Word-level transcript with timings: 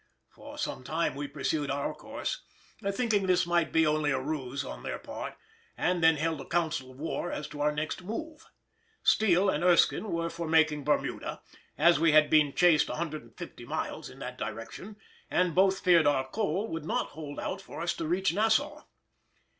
For 0.29 0.57
some 0.57 0.83
time 0.83 1.13
we 1.13 1.27
pursued 1.27 1.69
our 1.69 1.93
course, 1.93 2.41
thinking 2.83 3.27
this 3.27 3.45
might 3.45 3.71
be 3.71 3.85
only 3.85 4.09
a 4.09 4.19
ruse 4.19 4.65
on 4.65 4.81
their 4.81 4.97
part, 4.97 5.35
and 5.77 6.03
then 6.03 6.17
held 6.17 6.41
a 6.41 6.45
council 6.47 6.89
of 6.89 6.97
war 6.99 7.31
as 7.31 7.47
to 7.49 7.61
our 7.61 7.71
next 7.71 8.01
move. 8.01 8.47
Steele 9.03 9.47
and 9.47 9.63
Erskine 9.63 10.09
were 10.11 10.31
for 10.31 10.47
making 10.47 10.83
Bermuda, 10.83 11.43
as 11.77 11.99
we 11.99 12.13
had 12.13 12.31
been 12.31 12.55
chased 12.55 12.89
150 12.89 13.63
miles 13.65 14.09
in 14.09 14.17
that 14.17 14.39
direction, 14.39 14.95
and 15.29 15.53
both 15.53 15.81
feared 15.81 16.07
our 16.07 16.27
coal 16.27 16.67
would 16.69 16.83
not 16.83 17.09
hold 17.09 17.39
out 17.39 17.61
for 17.61 17.79
us 17.79 17.93
to 17.93 18.07
reach 18.07 18.33
Nassau. 18.33 18.81